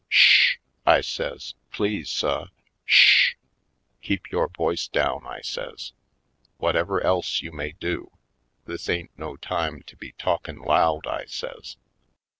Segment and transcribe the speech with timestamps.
[0.09, 2.47] "Sh h hr I says, "please, suh,
[2.85, 3.37] sh h h!
[4.01, 5.93] Keep yore voice down," I says,
[6.59, 8.09] "whutever else you may do.
[8.65, 11.77] This ain't no time to be talkin' loud," I says.